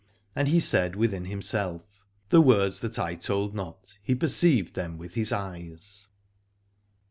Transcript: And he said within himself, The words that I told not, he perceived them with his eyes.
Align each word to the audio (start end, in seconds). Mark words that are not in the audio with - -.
And 0.35 0.47
he 0.47 0.59
said 0.59 0.95
within 0.95 1.25
himself, 1.25 2.01
The 2.29 2.41
words 2.41 2.81
that 2.81 2.97
I 2.97 3.13
told 3.13 3.53
not, 3.53 3.99
he 4.01 4.15
perceived 4.15 4.73
them 4.73 4.97
with 4.97 5.13
his 5.13 5.31
eyes. 5.31 6.07